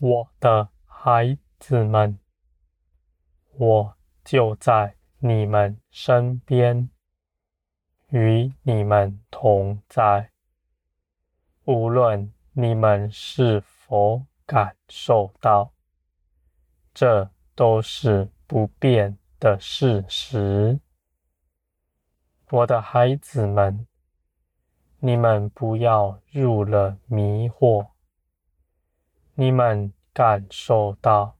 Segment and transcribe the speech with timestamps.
[0.00, 2.20] 我的孩子们，
[3.54, 6.88] 我就在你们身边，
[8.10, 10.30] 与你们同在。
[11.64, 15.72] 无论你们是否感受到，
[16.94, 20.78] 这都是不变的事实。
[22.50, 23.88] 我的孩子们，
[25.00, 27.88] 你们不要入了迷惑。
[29.40, 31.38] 你们感受到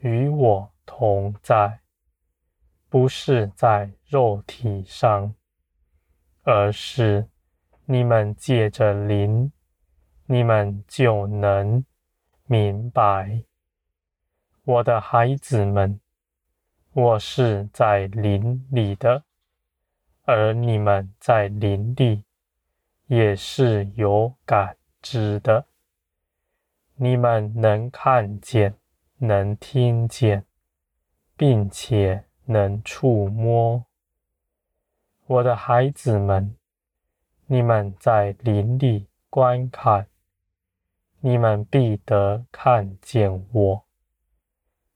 [0.00, 1.80] 与我同在，
[2.90, 5.34] 不是在肉体上，
[6.42, 7.30] 而是
[7.86, 9.50] 你们借着灵，
[10.26, 11.82] 你们就能
[12.44, 13.44] 明白。
[14.64, 15.98] 我的孩子们，
[16.92, 19.24] 我是在灵里的。
[20.24, 22.24] 而你们在灵里
[23.06, 25.66] 也是有感知的，
[27.04, 28.76] 你们能看见，
[29.18, 30.46] 能听见，
[31.36, 33.84] 并且能触摸。
[35.26, 36.56] 我的孩子们，
[37.46, 40.06] 你们在林里观看，
[41.18, 43.84] 你们必得看见我，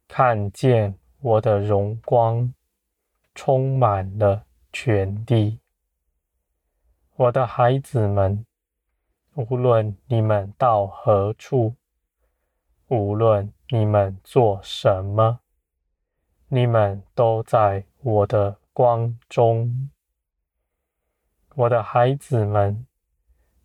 [0.06, 2.54] 看见我的荣光
[3.34, 4.46] 充满了。
[4.72, 5.58] 全地，
[7.16, 8.46] 我的孩子们，
[9.34, 11.74] 无论你们到何处，
[12.88, 15.40] 无论你们做什么，
[16.48, 19.90] 你们都在我的光中。
[21.54, 22.86] 我的孩子们，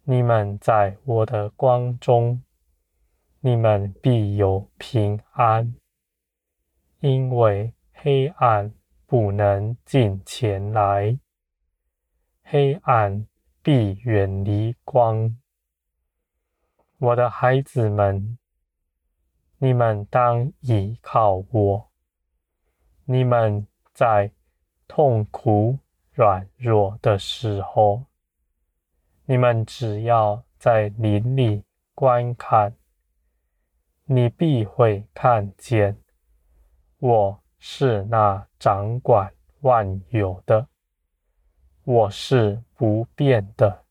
[0.04, 2.42] 你们在我的光中，
[3.42, 5.76] 你们必有平安，
[7.00, 8.74] 因为黑暗。
[9.12, 11.20] 不能近前来，
[12.44, 13.28] 黑暗
[13.62, 15.38] 必远离光。
[16.98, 18.38] 我的孩子们，
[19.64, 21.92] 你们当倚靠我。
[23.06, 24.32] 你们在
[24.88, 25.78] 痛苦、
[26.14, 28.06] 软弱的时候，
[29.26, 31.64] 你们只要在林里
[31.94, 32.76] 观看，
[34.06, 35.96] 你必会看见
[36.98, 37.42] 我。
[37.64, 40.68] 是那掌管万有的，
[41.84, 43.84] 我是不变的。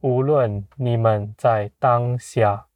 [0.00, 2.66] 无论你们在当下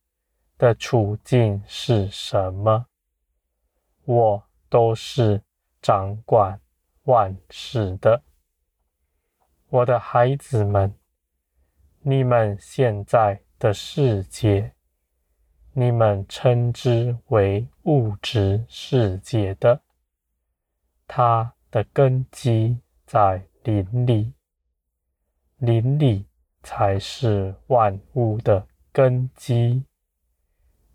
[0.61, 2.85] 的处境是什么，
[4.05, 5.43] 我都是
[5.81, 6.61] 掌管
[7.05, 8.23] 万事的。
[9.71, 10.95] 我的孩子们，
[12.03, 14.75] 你们现在的世界，
[15.73, 19.81] 你们称之为物质世界的，
[21.07, 24.35] 它的根基在灵里，
[25.57, 26.27] 灵里
[26.63, 29.83] 才是万物的根基。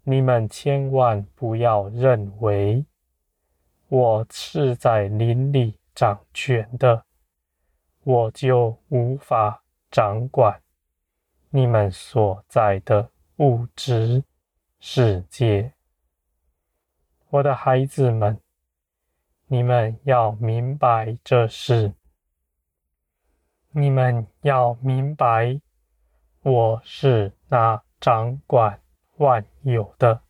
[0.07, 2.85] 你们千万不要认为
[3.87, 7.03] 我是在林里掌权的，
[8.03, 10.61] 我就无法掌管
[11.49, 14.23] 你们所在的物质
[14.79, 15.73] 世界，
[17.29, 18.39] 我的孩子们，
[19.47, 21.91] 你们要明白这事。
[23.71, 25.59] 你们要明白，
[26.43, 28.79] 我是那掌管
[29.17, 30.21] 万有的。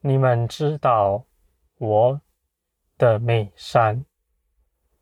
[0.00, 1.24] 你们知道
[1.78, 2.20] 我
[2.96, 4.04] 的美善，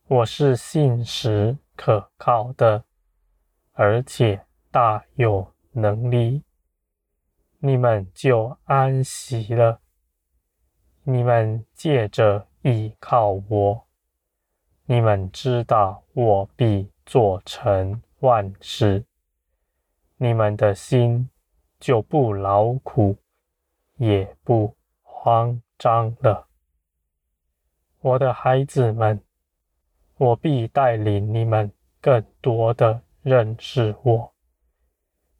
[0.06, 2.84] 我是信实可靠的，
[3.72, 6.42] 而且大有能力。
[7.58, 9.80] 你们就安息了。
[11.04, 13.86] 你们借着依靠我，
[14.86, 19.04] 你们知道我必做成万事。
[20.16, 21.28] 你们的心
[21.82, 23.16] 就不劳苦，
[23.96, 26.46] 也不慌张了。
[27.98, 29.20] 我的孩子们，
[30.16, 34.32] 我必带领你们更多的认识我，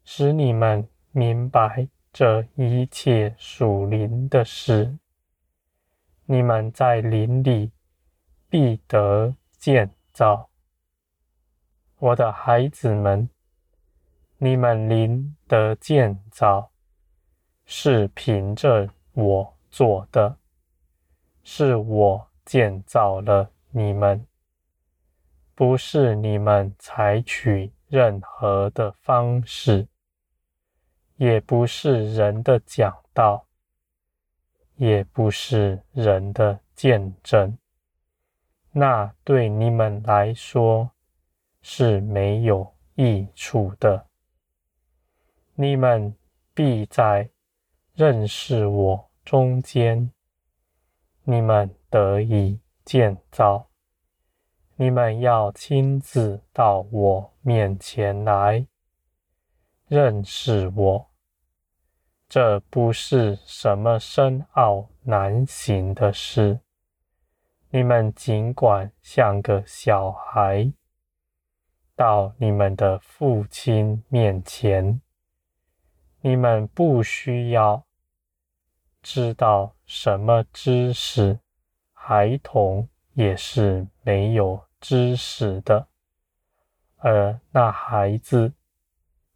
[0.03, 1.89] 使你们明白。
[2.13, 4.99] 这一切属灵的事，
[6.27, 7.71] 你们在林里
[8.51, 10.51] 必得建造。
[11.99, 13.31] 我的孩子们，
[14.45, 16.69] 你们灵的建造
[17.65, 20.37] 是凭着我做的，
[21.45, 24.27] 是我建造了你们，
[25.55, 29.87] 不是你们采取任何的方式。
[31.15, 33.47] 也不是人的讲道，
[34.75, 37.57] 也不是人的见证，
[38.73, 40.91] 那对你们来说
[41.61, 44.05] 是没有益处的。
[45.55, 46.17] 你们
[46.55, 47.29] 必在
[47.95, 50.11] 认识我中间，
[51.25, 53.69] 你们得以建造。
[54.77, 58.67] 你们要亲自到我面前来，
[59.89, 61.11] 认识我。
[62.31, 66.61] 这不是什么深奥难行的事。
[67.69, 70.73] 你们尽管像个小孩，
[71.95, 75.01] 到你们的父亲面前。
[76.25, 77.85] 你们不需要
[79.03, 81.41] 知道什么知识，
[81.93, 85.89] 孩童也是没有知识的，
[86.99, 88.53] 而那孩子，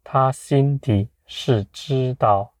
[0.01, 2.53] 他心底是知道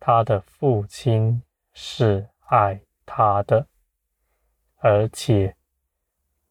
[0.00, 1.40] 他的父亲
[1.72, 3.68] 是爱他的，
[4.78, 5.54] 而且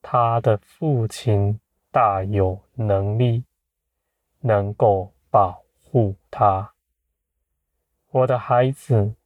[0.00, 1.60] 他的父亲
[1.90, 3.44] 大有能力，
[4.40, 6.73] 能够保护他。
[8.14, 9.16] 我的孩子，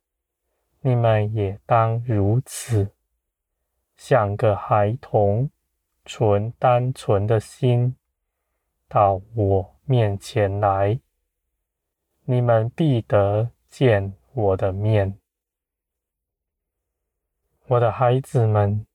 [0.80, 2.90] 你们也当如此。
[3.98, 5.50] 像个孩童，
[6.06, 7.96] 纯单纯的心
[8.88, 10.98] 到我面前来，
[12.24, 15.18] 你们必得见我的面。
[17.66, 18.86] 我的孩子们，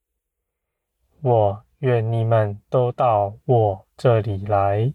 [1.22, 4.92] 我愿你们都到我这里来，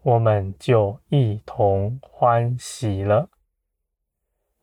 [0.00, 3.28] 我们就一同欢喜了。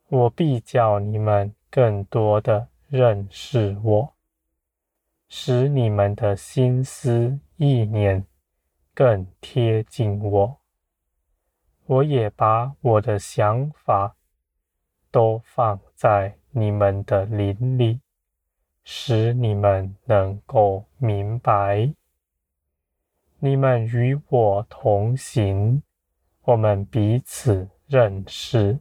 [0.08, 4.14] 我必叫你们更多的认识我。
[5.28, 8.24] 使你们的心思意念
[8.94, 10.60] 更贴近我，
[11.86, 14.14] 我也把我的想法
[15.10, 18.00] 都放在你们的灵里，
[18.84, 21.92] 使你们能够明白。
[23.40, 25.82] 你们与我同行，
[26.42, 28.78] 我们彼此认识，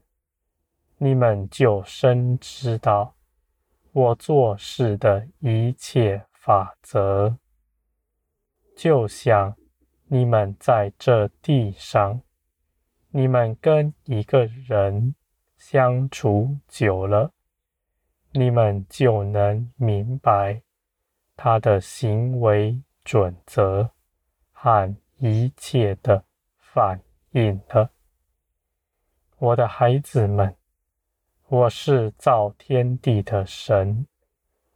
[1.04, 3.14] 你们就深知道
[3.92, 6.26] 我做事的一切。
[6.32, 7.38] 法则，
[8.76, 9.56] 就像
[10.08, 12.22] 你们在这地上，
[13.12, 15.16] 你们跟一个人
[15.58, 17.32] 相处久了，
[18.32, 20.62] 你们就能明白
[21.38, 23.90] 他的行为准则
[24.52, 26.26] 和一切的
[26.58, 27.00] 反
[27.32, 27.90] 应了。
[29.38, 30.54] 我的孩子们，
[31.54, 34.08] 我是造天地的神，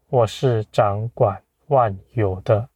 [0.09, 1.43] 我是掌管。
[1.69, 2.69] 万有的，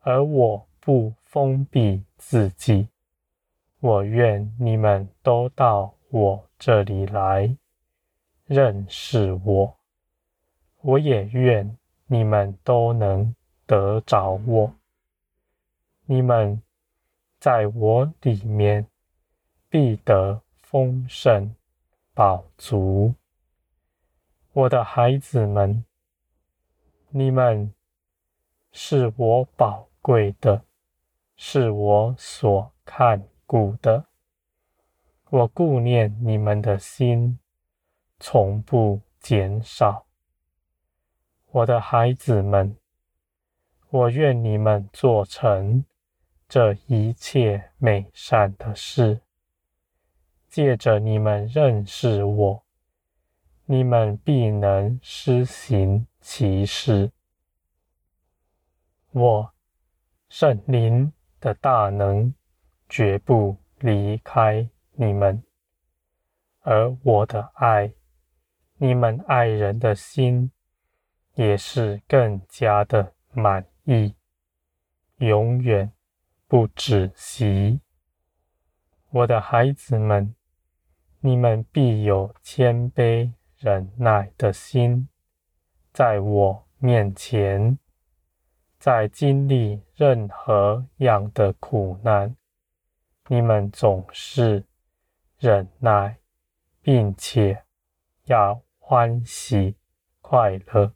[0.00, 2.88] 而我不封闭自己。
[3.78, 7.56] 我愿你们都到我这里来，
[8.46, 9.76] 认识我。
[10.80, 11.78] 我也愿
[12.08, 13.32] 你们都能
[13.64, 14.74] 得着我。
[16.06, 16.60] 你们
[17.38, 18.84] 在我里面
[19.68, 21.54] 必得丰盛
[22.14, 23.14] 饱足。
[24.52, 25.84] 我的孩子们，
[27.10, 27.74] 你们。
[28.76, 30.64] 是我宝贵的，
[31.36, 34.06] 是我所看顾的。
[35.30, 37.38] 我顾念你们的心，
[38.18, 40.06] 从不减少。
[41.52, 42.76] 我的孩子们，
[43.90, 45.84] 我愿你们做成
[46.48, 49.20] 这一切美善的事。
[50.54, 52.64] 借着你们认识我，
[53.64, 57.10] 你们必能施行其事。
[59.10, 59.52] 我
[60.28, 62.32] 圣灵的大能
[62.88, 65.42] 绝不离开你们，
[66.60, 67.92] 而我的爱，
[68.76, 70.52] 你们爱人的心
[71.34, 74.14] 也是更加的满意，
[75.16, 75.90] 永远
[76.46, 77.80] 不止息。
[79.10, 80.32] 我的孩子们，
[81.26, 85.08] 你们必有谦卑忍耐的心，
[85.90, 87.78] 在我面前。
[88.78, 92.36] 在经历任何样的苦难，
[93.28, 94.66] 你们总是
[95.38, 96.18] 忍耐，
[96.82, 97.64] 并且
[98.26, 99.78] 要欢喜
[100.20, 100.92] 快乐。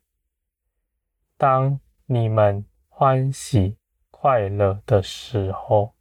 [1.39, 3.79] 当你们欢喜
[4.11, 5.95] 快乐的时候，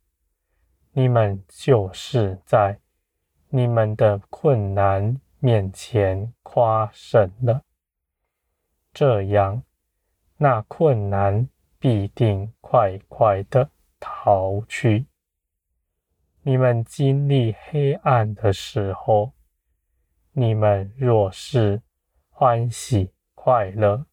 [0.92, 2.82] 你们就是在
[3.50, 7.64] 你们的困难面前夸胜了。
[8.94, 9.64] 这样，
[10.38, 11.50] 那困难。
[11.80, 15.06] 必定快快的逃去。
[16.42, 19.32] 你们经历黑暗的时候，
[20.32, 21.84] 你们若是
[22.32, 24.08] 欢喜快乐，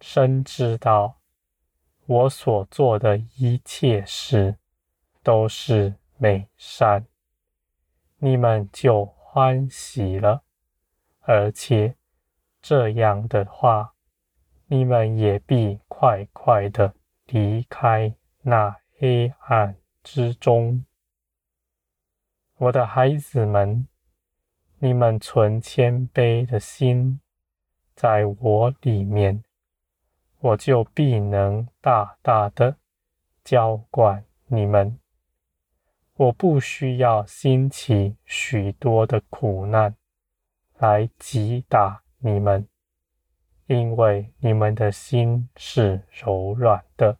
[0.00, 1.20] 深知道
[2.06, 4.56] 我所做的一切事
[5.22, 7.06] 都是美善，
[8.26, 10.42] 你们就欢喜了，
[11.20, 11.94] 而且
[12.60, 13.94] 这样的话，
[14.66, 16.92] 你们也必快快的
[17.26, 20.84] 离开那黑暗之中。
[22.56, 23.86] 我的孩子们，
[24.80, 27.20] 你们存谦卑的心，
[27.94, 29.44] 在我里面，
[30.40, 32.76] 我就必能大大的
[33.44, 34.98] 浇灌你们。
[36.18, 39.94] 我不需要兴起许多的苦难
[40.78, 42.66] 来击打你们，
[43.66, 47.18] 因为你们的心是柔软的，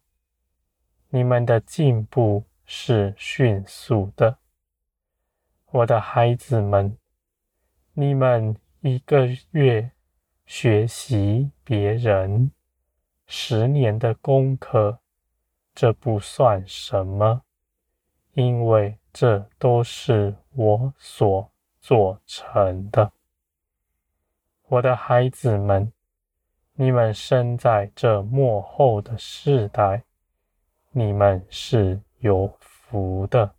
[1.10, 4.38] 你们的进步是迅速的。
[5.66, 6.96] 我的孩子们，
[7.92, 9.90] 你们一个月
[10.46, 12.50] 学习别人
[13.26, 15.00] 十年的功课，
[15.74, 17.42] 这不算什么，
[18.36, 21.50] 因为这都是我所
[21.80, 23.10] 做成的。
[24.68, 25.90] 我的孩子们，
[26.74, 30.02] 你们生在这末后的世代，
[30.90, 33.55] 你们是有福的。